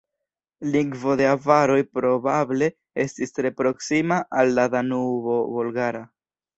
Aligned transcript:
Lingvo 0.75 1.17
de 1.19 1.27
avaroj 1.33 1.75
probable 1.99 2.71
estis 3.07 3.37
tre 3.39 3.55
proksima 3.63 4.21
al 4.43 4.59
la 4.59 4.69
Danubo-Bolgara. 4.79 6.09